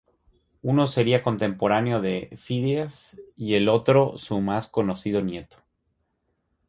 Uno 0.63 0.87
sería 0.87 1.21
contemporáneo 1.21 2.01
de 2.01 2.31
Fidias 2.35 3.21
y 3.37 3.53
el 3.53 3.69
otro 3.69 4.17
su 4.17 4.39
más 4.41 4.65
conocido 4.67 5.21
nieto. 5.21 5.57